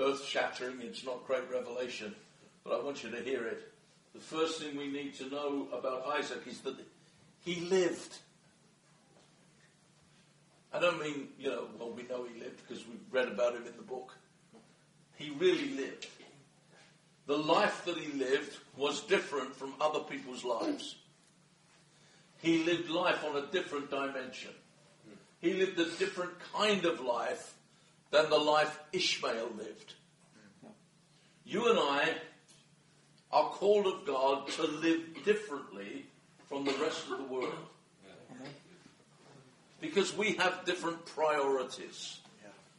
[0.00, 2.14] earth shattering, it's not great revelation,
[2.64, 3.74] but I want you to hear it.
[4.14, 6.76] The first thing we need to know about Isaac is that
[7.44, 8.20] he lived.
[10.76, 13.66] I don't mean, you know, well, we know he lived because we've read about him
[13.66, 14.12] in the book.
[15.14, 16.06] He really lived.
[17.26, 20.96] The life that he lived was different from other people's lives.
[22.42, 24.50] He lived life on a different dimension.
[25.40, 27.54] He lived a different kind of life
[28.10, 29.94] than the life Ishmael lived.
[31.46, 32.16] You and I
[33.32, 36.04] are called of God to live differently
[36.50, 37.54] from the rest of the world.
[39.80, 42.20] Because we have different priorities.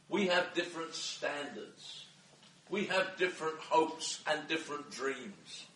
[0.08, 2.06] We have different standards.
[2.70, 5.66] We have different hopes and different dreams.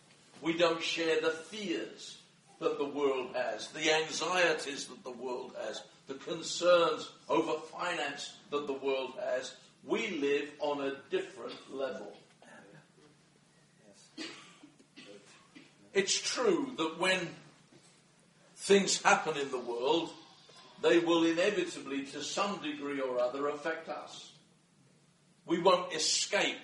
[0.40, 2.18] We don't share the fears
[2.60, 8.66] that the world has, the anxieties that the world has, the concerns over finance that
[8.66, 9.54] the world has.
[9.84, 12.16] We live on a different level.
[15.92, 17.28] It's true that when
[18.56, 20.10] things happen in the world,
[20.82, 24.32] they will inevitably, to some degree or other, affect us.
[25.46, 26.58] We won't escape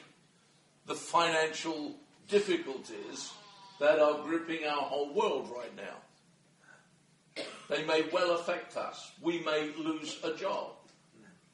[0.87, 1.95] the financial
[2.29, 3.33] difficulties
[3.81, 7.45] that are gripping our whole world right now.
[7.69, 9.13] They may well affect us.
[9.21, 10.73] We may lose a job.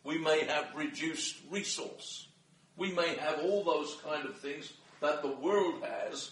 [0.05, 2.29] We may have reduced resource.
[2.77, 6.31] We may have all those kind of things that the world has,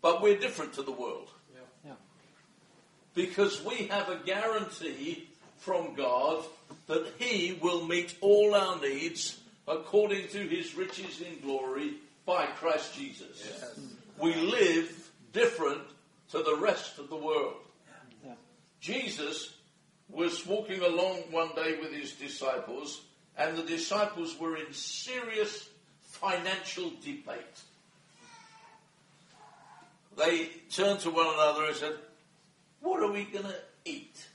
[0.00, 1.28] but we're different to the world.
[1.84, 1.92] Yeah.
[3.14, 5.28] Because we have a guarantee
[5.62, 6.44] from God
[6.88, 11.94] that He will meet all our needs according to His riches in glory
[12.26, 13.70] by Christ Jesus.
[14.18, 15.82] We live different
[16.30, 17.54] to the rest of the world.
[18.24, 18.32] Yeah.
[18.80, 19.54] Jesus
[20.08, 23.02] was walking along one day with his disciples,
[23.36, 25.68] and the disciples were in serious
[26.02, 27.60] financial debate.
[30.16, 31.94] They turned to one another and said,
[32.80, 34.26] What are we going to eat?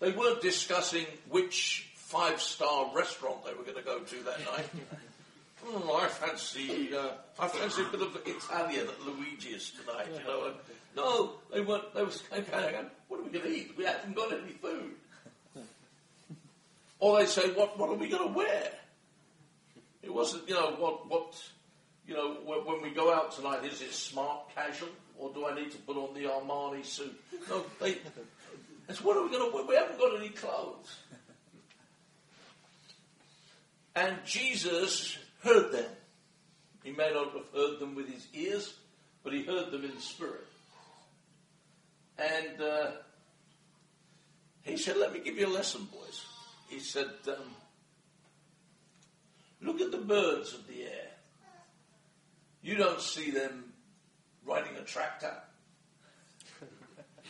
[0.00, 4.68] They weren't discussing which five star restaurant they were going to go to that night.
[5.66, 10.46] Oh, I fancy, uh, I fancy a bit of Italian at Luigi's tonight, you know.
[10.46, 10.54] And
[10.96, 11.94] no, they weren't.
[11.94, 13.74] They were kind of going, what are we going to eat?
[13.76, 14.94] We haven't got any food.
[16.98, 18.72] Or they say, what, what are we going to wear?
[20.02, 21.34] It wasn't, you know, what, what,
[22.06, 25.54] you know, when, when we go out tonight, is it smart casual, or do I
[25.54, 27.18] need to put on the Armani suit?
[27.48, 27.98] No, they.
[28.98, 29.64] What are we going to wear?
[29.66, 30.96] We haven't got any clothes.
[33.94, 35.90] And Jesus heard them.
[36.82, 38.74] He may not have heard them with his ears,
[39.22, 40.46] but he heard them in the spirit.
[42.18, 42.90] And uh,
[44.62, 46.24] he said, Let me give you a lesson, boys.
[46.68, 47.54] He said, um,
[49.60, 51.10] Look at the birds of the air.
[52.62, 53.72] You don't see them
[54.44, 55.34] riding a tractor.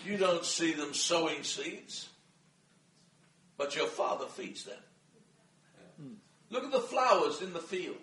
[0.05, 2.09] You don't see them sowing seeds.
[3.57, 4.79] But your father feeds them.
[6.49, 7.97] Look at the flowers in the field.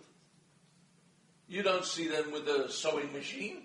[1.50, 3.64] You don't see them with a sewing machine.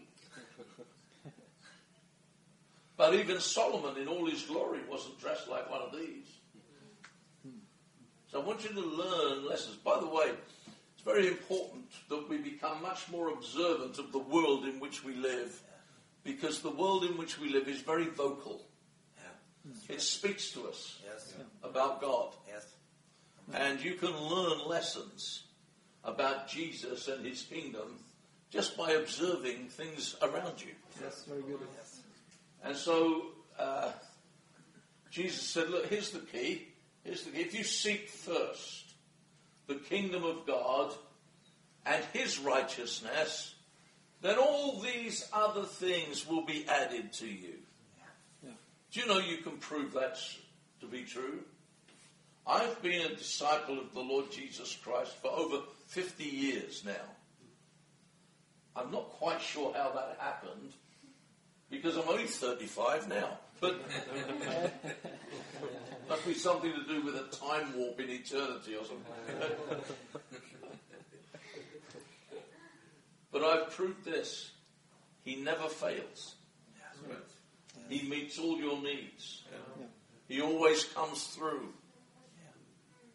[2.97, 6.27] But even Solomon, in all his glory, wasn't dressed like one of these.
[8.31, 9.77] So I want you to learn lessons.
[9.77, 10.31] By the way,
[11.03, 15.15] It's very important that we become much more observant of the world in which we
[15.15, 15.61] live
[16.25, 18.67] because the world in which we live is very vocal.
[19.17, 19.95] Yeah.
[19.95, 21.35] It speaks to us Yes.
[21.63, 22.35] about God.
[22.49, 22.67] Yes.
[23.53, 25.45] And you can learn lessons
[26.05, 27.99] about Jesus and his kingdom
[28.51, 30.73] just by observing things around you.
[31.03, 31.59] Yes, very good.
[31.77, 32.01] Yes.
[32.65, 33.27] And so
[33.59, 33.91] uh,
[35.11, 36.69] Jesus said, Look, here's the key.
[37.05, 37.41] Here's the key.
[37.41, 38.85] If you seek first
[39.67, 40.93] the kingdom of God
[41.87, 43.52] and his righteousness,
[44.23, 47.55] then all these other things will be added to you.
[48.43, 48.51] Yeah.
[48.93, 50.19] Do you know you can prove that
[50.81, 51.41] to be true?
[52.47, 55.59] I've been a disciple of the Lord Jesus Christ for over
[55.89, 56.93] 50 years now.
[58.75, 60.73] I'm not quite sure how that happened
[61.71, 63.39] because I'm only 35 now.
[63.61, 63.77] But
[66.09, 69.15] must be something to do with a time warp in eternity or something.
[73.43, 74.53] But I've proved this.
[75.25, 76.37] He never fails.
[77.89, 79.43] He meets all your needs.
[79.51, 79.87] Yeah.
[80.29, 81.69] He always comes through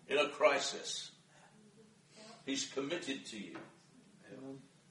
[0.10, 1.12] in a crisis.
[2.46, 3.56] He's committed to you.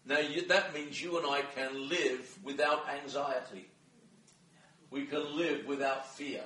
[0.07, 3.66] Now, you, that means you and I can live without anxiety.
[4.90, 6.44] We can live without fear.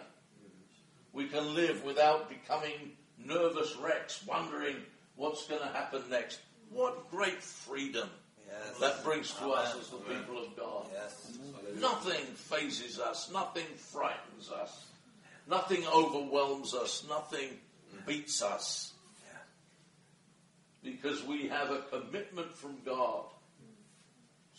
[1.13, 4.77] We can live without becoming nervous wrecks, wondering
[5.15, 6.41] what's going to happen next.
[6.71, 8.09] What great freedom
[8.51, 8.79] Yes.
[8.81, 10.87] that brings to us as the people of God.
[10.93, 11.39] Yes.
[11.81, 14.87] Nothing fazes us, nothing frightens us,
[15.49, 17.51] nothing overwhelms us, nothing
[18.07, 18.93] beats us.
[20.83, 23.25] Because we have a commitment from God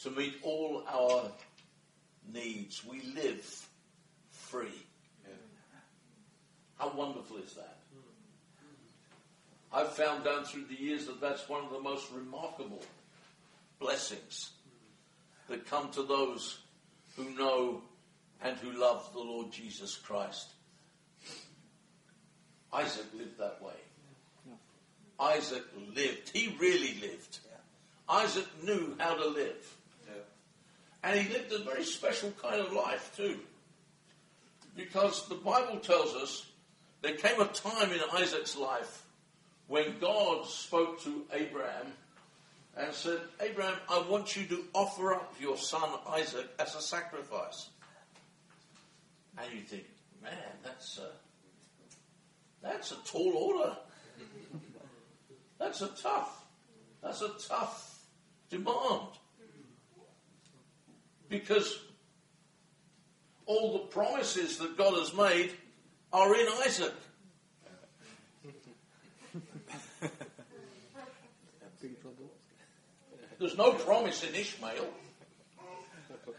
[0.03, 1.31] to meet all our
[2.31, 2.85] needs.
[2.85, 3.67] We live
[4.29, 4.85] free.
[6.77, 7.77] How wonderful is that?
[9.73, 12.83] I've found down through the years that that's one of the most remarkable
[13.81, 14.51] blessings
[15.49, 16.59] that come to those
[17.17, 17.81] who know
[18.41, 20.47] and who love the Lord Jesus Christ.
[22.71, 23.73] Isaac lived that way.
[25.19, 25.63] Isaac
[25.93, 26.29] lived.
[26.33, 27.39] He really lived.
[28.07, 29.77] Isaac knew how to live.
[31.03, 33.39] And he lived a very special kind of life too.
[34.75, 36.45] Because the Bible tells us
[37.01, 39.03] there came a time in Isaac's life
[39.67, 41.87] when God spoke to Abraham
[42.77, 47.69] and said, Abraham, I want you to offer up your son Isaac as a sacrifice.
[49.37, 49.85] And you think,
[50.21, 51.11] man, that's a,
[52.61, 53.75] that's a tall order.
[55.59, 56.45] That's a tough,
[57.03, 57.99] that's a tough
[58.49, 59.09] demand.
[61.29, 61.79] Because
[63.45, 65.51] all the promises that God has made
[66.11, 66.93] are in Isaac.
[71.81, 72.29] Big trouble.
[73.41, 74.85] There's no promise in Ishmael.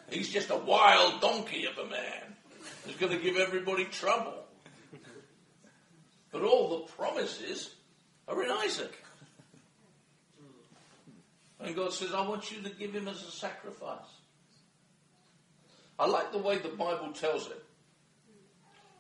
[0.09, 2.37] He's just a wild donkey of a man
[2.85, 4.45] who's going to give everybody trouble.
[6.31, 7.75] But all the promises
[8.29, 8.95] are in Isaac.
[11.59, 13.99] And God says, I want you to give him as a sacrifice.
[15.99, 17.65] I like the way the Bible tells it.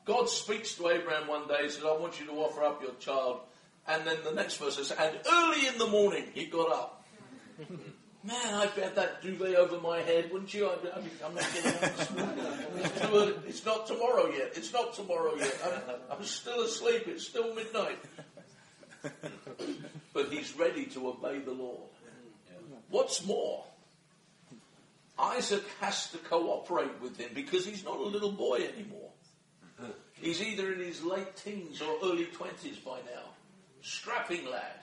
[0.04, 2.94] God speaks to Abraham one day and says, I want you to offer up your
[2.94, 3.42] child.
[3.86, 6.98] And then the next verse says, and early in the morning he got up.
[8.24, 10.68] Man, I bet that duvet over my head, wouldn't you?
[10.68, 11.82] I'd, I'd be, I'm not getting up.
[12.76, 14.52] It's, too it's not tomorrow yet.
[14.54, 15.58] It's not tomorrow yet.
[15.64, 17.08] I'm, I'm still asleep.
[17.08, 17.98] It's still midnight.
[20.12, 21.90] but he's ready to obey the Lord.
[22.90, 23.64] What's more,
[25.18, 29.10] Isaac has to cooperate with him because he's not a little boy anymore.
[30.12, 33.30] He's either in his late teens or early 20s by now.
[33.80, 34.78] Strapping lad.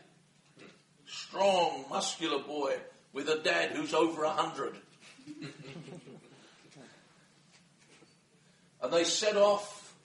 [1.05, 2.75] Strong, muscular boy
[3.13, 4.75] with a dad who's over a hundred.
[8.81, 9.95] and they set off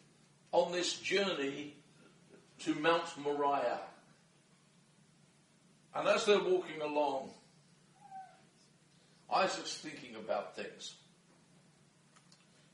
[0.53, 1.75] on this journey
[2.61, 3.81] to Mount Moriah.
[5.95, 7.31] And as they're walking along,
[9.33, 10.95] Isaac's thinking about things.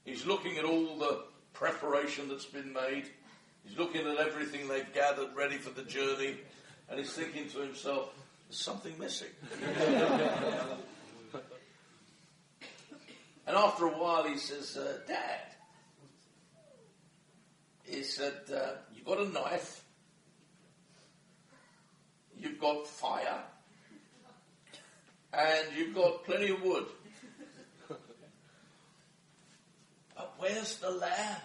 [0.05, 3.05] He's looking at all the preparation that's been made.
[3.65, 6.37] He's looking at everything they've gathered ready for the journey.
[6.89, 8.13] And he's thinking to himself,
[8.51, 9.29] something missing.
[13.47, 15.41] and after a while he says, uh, Dad,
[17.85, 19.85] he said, uh, you've got a knife.
[22.39, 23.43] You've got fire.
[25.33, 26.87] And you've got plenty of wood.
[30.17, 31.41] But where's the lamb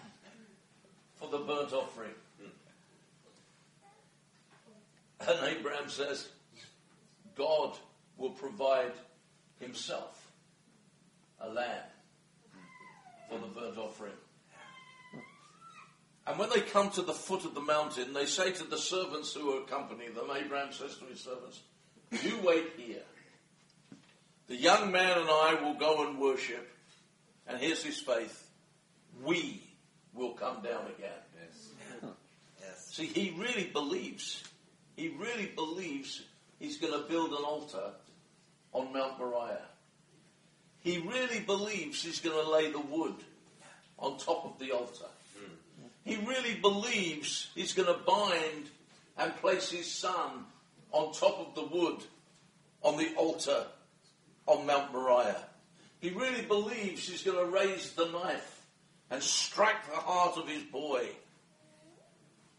[1.14, 2.14] for the burnt offering?
[5.20, 6.28] And Abraham says,
[7.36, 7.76] God
[8.16, 8.92] will provide
[9.60, 10.30] himself
[11.40, 11.84] a lamb
[13.28, 14.12] for the burnt offering.
[16.26, 19.32] And when they come to the foot of the mountain, they say to the servants
[19.32, 21.60] who accompany them, Abraham says to his servants,
[22.10, 23.02] You wait here.
[24.48, 26.68] The young man and I will go and worship.
[27.46, 28.48] And here's his faith.
[29.22, 29.62] We
[30.14, 31.10] will come down again.
[32.60, 32.88] Yes.
[32.90, 34.42] See, he really believes.
[34.96, 36.22] He really believes
[36.58, 37.90] he's going to build an altar
[38.72, 39.62] on Mount Moriah.
[40.80, 43.14] He really believes he's going to lay the wood
[43.98, 45.06] on top of the altar.
[46.04, 48.70] He really believes he's going to bind
[49.18, 50.44] and place his son
[50.92, 52.04] on top of the wood
[52.82, 53.66] on the altar
[54.46, 55.42] on Mount Moriah.
[55.98, 58.62] He really believes he's going to raise the knife
[59.10, 61.08] and strike the heart of his boy.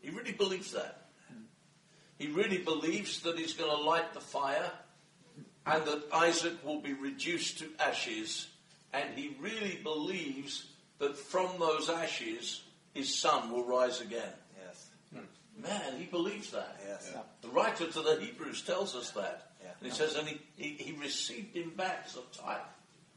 [0.01, 0.96] He really believes that.
[2.17, 4.71] He really believes that he's going to light the fire
[5.65, 8.47] and that Isaac will be reduced to ashes.
[8.93, 10.65] And he really believes
[10.99, 12.63] that from those ashes,
[12.93, 14.33] his son will rise again.
[14.65, 14.87] Yes.
[15.13, 15.61] Hmm.
[15.61, 16.79] Man, he believes that.
[16.87, 17.13] Yes.
[17.41, 19.51] The writer to the Hebrews tells us that.
[19.61, 19.71] Yeah.
[19.79, 22.65] And he says, and he, he, he received him back as a type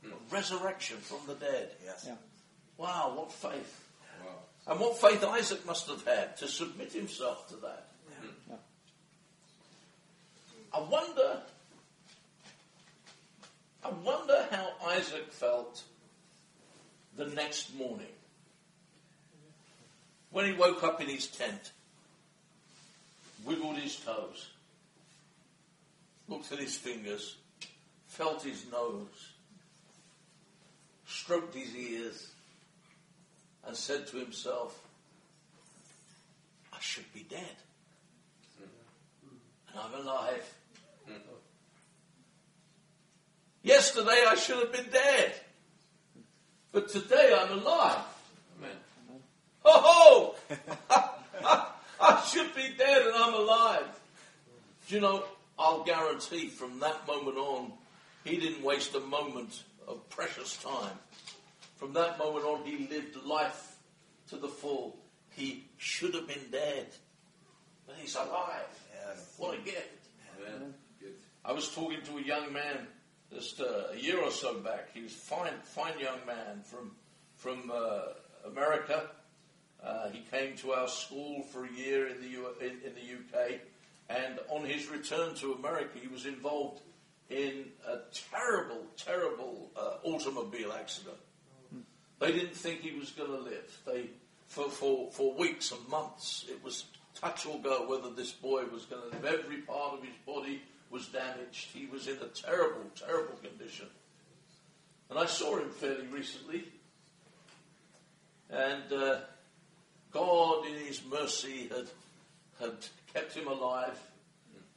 [0.04, 1.70] of resurrection from the dead.
[1.84, 2.04] Yes.
[2.06, 2.14] Yeah.
[2.76, 3.84] Wow, what faith.
[4.24, 4.32] Wow.
[4.72, 7.89] And what faith Isaac must have had to submit himself to that.
[10.72, 11.40] I wonder,
[13.84, 15.82] I wonder how Isaac felt
[17.16, 18.06] the next morning
[20.30, 21.72] when he woke up in his tent,
[23.44, 24.50] wiggled his toes,
[26.28, 27.36] looked at his fingers,
[28.06, 29.32] felt his nose,
[31.06, 32.30] stroked his ears,
[33.66, 34.80] and said to himself,
[36.72, 37.56] I should be dead.
[39.72, 40.54] And I'm alive.
[43.62, 45.34] Yesterday I should have been dead.
[46.72, 48.04] But today I'm alive.
[49.62, 50.56] Ho ho!
[52.00, 53.84] I should be dead and I'm alive.
[54.88, 55.24] Do you know,
[55.58, 57.72] I'll guarantee from that moment on,
[58.24, 60.96] he didn't waste a moment of precious time.
[61.76, 63.76] From that moment on, he lived life
[64.30, 64.96] to the full.
[65.30, 66.86] He should have been dead,
[67.86, 68.66] but he's alive.
[68.94, 69.34] Yes.
[69.36, 70.08] What a gift.
[71.44, 72.86] I was talking to a young man
[73.32, 74.88] just uh, a year or so back.
[74.92, 76.92] He was a fine, fine young man from
[77.36, 78.00] from uh,
[78.46, 79.08] America.
[79.82, 83.38] Uh, he came to our school for a year in the U- in, in the
[83.40, 83.60] UK,
[84.10, 86.82] and on his return to America, he was involved
[87.30, 87.98] in a
[88.30, 91.16] terrible, terrible uh, automobile accident.
[92.18, 93.78] They didn't think he was going to live.
[93.86, 94.10] They,
[94.48, 96.84] for, for, for weeks and months, it was
[97.18, 99.40] touch or go whether this boy was going to live.
[99.40, 100.60] Every part of his body
[100.90, 101.68] was damaged.
[101.72, 103.86] He was in a terrible, terrible condition.
[105.08, 106.64] And I saw him fairly recently.
[108.50, 109.18] And uh,
[110.12, 111.86] God, in His mercy, had,
[112.60, 112.76] had
[113.14, 113.98] kept him alive.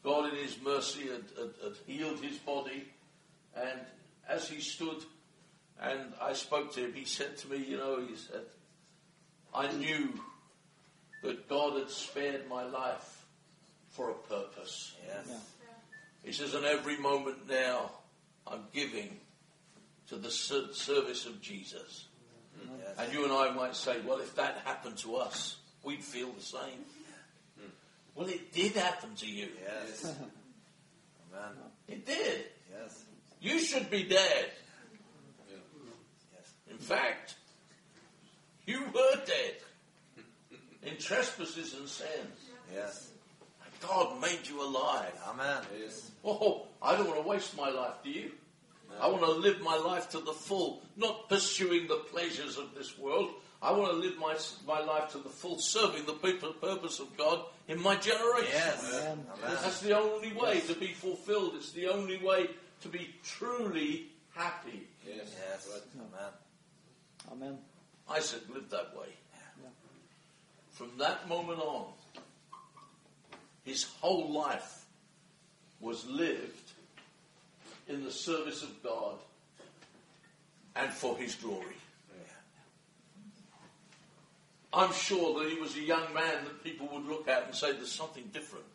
[0.03, 2.85] God, in His mercy, had, had, had healed his body.
[3.55, 3.79] And
[4.27, 5.03] as he stood
[5.81, 8.45] and I spoke to him, he said to me, You know, he said,
[9.53, 10.09] I knew
[11.21, 13.25] that God had spared my life
[13.89, 14.95] for a purpose.
[15.05, 15.25] Yes.
[15.29, 15.37] Yeah.
[16.23, 17.91] He says, and every moment now
[18.47, 19.19] I'm giving
[20.07, 22.07] to the service of Jesus.
[22.57, 22.95] Yes.
[22.97, 26.41] And you and I might say, well, if that happened to us, we'd feel the
[26.41, 26.85] same.
[27.59, 27.69] Mm.
[28.15, 29.49] Well, it did happen to you.
[29.61, 30.05] Yes.
[31.33, 31.51] Amen.
[31.87, 32.45] It did.
[32.71, 33.03] Yes.
[33.41, 34.51] You should be dead.
[35.49, 36.53] Yes.
[36.69, 37.35] In fact,
[38.65, 39.55] you were dead
[40.83, 42.49] in trespasses and sins.
[42.73, 43.09] Yes.
[43.83, 45.13] And God made you alive.
[45.27, 45.61] Amen.
[45.79, 46.11] Yes.
[46.23, 48.31] Oh, I don't want to waste my life, do you?
[49.01, 52.97] I want to live my life to the full, not pursuing the pleasures of this
[52.97, 53.31] world.
[53.61, 54.35] I want to live my,
[54.67, 58.51] my life to the full, serving the people- purpose of God in my generation.
[58.53, 58.85] Yes.
[58.89, 59.25] Amen.
[59.33, 59.57] Amen.
[59.63, 61.53] That's the only way to be fulfilled.
[61.55, 62.49] It's the only way
[62.81, 64.87] to be truly happy.
[65.07, 65.33] Yes.
[65.49, 65.81] Yes.
[65.95, 66.31] Amen.
[67.31, 67.57] Amen.
[68.11, 69.07] Isaac lived that way.
[70.71, 71.85] From that moment on,
[73.63, 74.85] his whole life
[75.79, 76.71] was lived
[77.87, 79.15] in the service of God
[80.75, 81.75] and for his glory.
[84.73, 87.73] I'm sure that he was a young man that people would look at and say,
[87.73, 88.65] there's something different.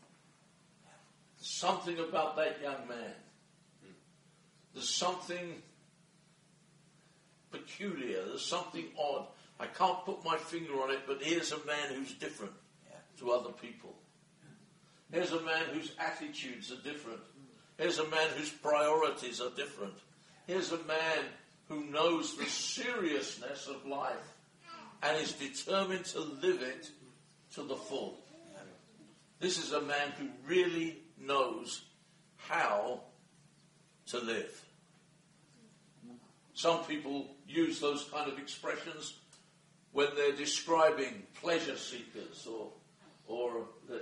[1.41, 3.15] Something about that young man.
[4.75, 5.55] There's something
[7.51, 8.25] peculiar.
[8.27, 9.27] There's something odd.
[9.59, 12.53] I can't put my finger on it, but here's a man who's different
[13.19, 13.95] to other people.
[15.11, 17.21] Here's a man whose attitudes are different.
[17.79, 19.95] Here's a man whose priorities are different.
[20.47, 21.25] Here's a man
[21.69, 24.35] who knows the seriousness of life
[25.03, 26.91] and is determined to live it
[27.55, 28.19] to the full.
[29.41, 31.83] This is a man who really knows
[32.37, 33.03] how
[34.07, 34.65] to live.
[36.55, 39.15] Some people use those kind of expressions
[39.93, 42.73] when they're describing pleasure seekers or,
[43.29, 43.97] or uh,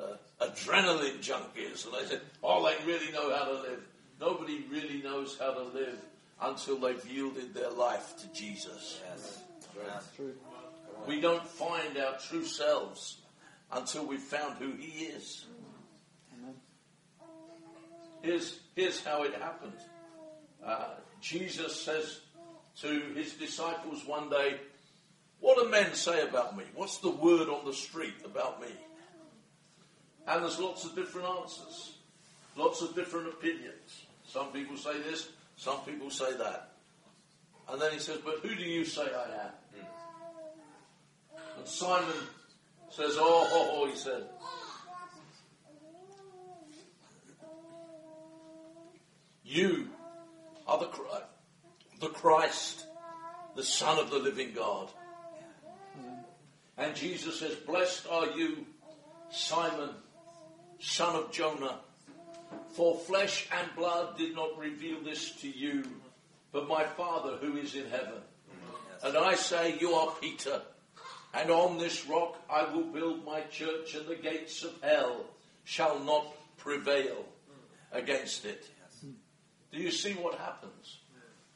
[0.00, 1.84] uh, adrenaline junkies.
[1.84, 3.80] And they said, all they really know how to live.
[4.20, 5.98] Nobody really knows how to live
[6.42, 9.00] until they've yielded their life to Jesus.
[9.10, 9.42] Yes.
[9.76, 10.00] Amen.
[10.16, 10.34] True.
[11.06, 13.18] We don't find our true selves
[13.72, 15.46] until we've found who He is.
[16.38, 16.54] Amen.
[18.22, 19.72] Here's, here's how it happened.
[20.64, 20.88] Uh,
[21.20, 22.20] Jesus says
[22.80, 24.56] to his disciples one day,
[25.40, 26.64] What do men say about me?
[26.74, 28.68] What's the word on the street about me?
[30.26, 31.94] And there's lots of different answers,
[32.56, 34.06] lots of different opinions.
[34.26, 36.72] Some people say this, some people say that.
[37.68, 39.52] And then he says, But who do you say I am?
[41.58, 42.16] And Simon
[42.90, 44.24] says, Oh, oh, oh, he said,
[49.44, 49.88] You
[50.66, 50.88] are the,
[52.00, 52.86] the Christ,
[53.56, 54.88] the Son of the living God.
[56.78, 58.64] And Jesus says, Blessed are you,
[59.30, 59.90] Simon,
[60.80, 61.78] son of Jonah,
[62.72, 65.84] for flesh and blood did not reveal this to you,
[66.52, 68.20] but my Father who is in heaven.
[69.02, 70.60] And I say, You are Peter,
[71.34, 75.24] and on this rock I will build my church, and the gates of hell
[75.64, 76.26] shall not
[76.56, 77.24] prevail
[77.92, 78.68] against it.
[79.72, 80.98] Do you see what happens?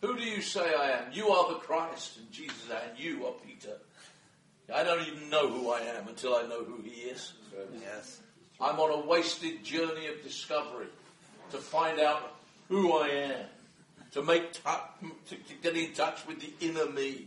[0.01, 1.13] Who do you say I am?
[1.13, 3.79] You are the Christ, and Jesus, and you are Peter.
[4.73, 7.33] I don't even know who I am until I know who He is.
[7.81, 8.21] Yes.
[8.61, 10.87] I'm on a wasted journey of discovery
[11.51, 12.35] to find out
[12.69, 13.47] who I am,
[14.13, 17.27] to make tou- to, to get in touch with the inner me,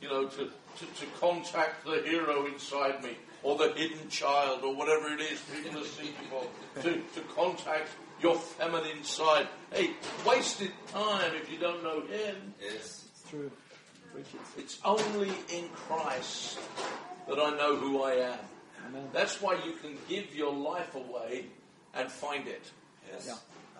[0.00, 4.74] you know, to, to, to contact the hero inside me, or the hidden child, or
[4.74, 6.46] whatever it is people are seeking for,
[6.82, 7.88] to, to contact
[8.20, 9.46] your feminine side.
[9.72, 9.90] Hey,
[10.26, 12.54] wasted time if you don't know him.
[12.60, 13.04] Yes.
[13.14, 13.50] It's true.
[14.58, 16.58] It's only in Christ
[17.28, 18.38] that I know who I am.
[18.88, 19.08] Amen.
[19.12, 21.46] That's why you can give your life away
[21.94, 22.70] and find it.
[23.10, 23.26] Yes.
[23.26, 23.34] Yeah.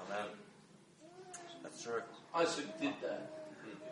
[0.06, 0.28] Amen.
[1.62, 2.02] That's true.
[2.34, 3.41] Isaac did that.